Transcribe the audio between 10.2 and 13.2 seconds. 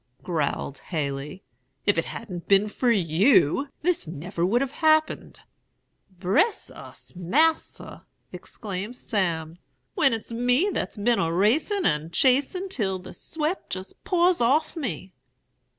me that's been a racin' and chasin' till the